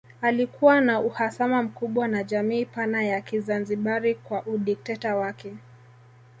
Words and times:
Alikuwa 0.21 0.81
na 0.81 0.99
uhasama 0.99 1.63
mkubwa 1.63 2.07
na 2.07 2.23
jamii 2.23 2.65
pana 2.65 3.03
ya 3.03 3.21
Kizanzibari 3.21 4.15
kwa 4.15 4.43
udikteta 4.45 5.15
wake 5.15 5.53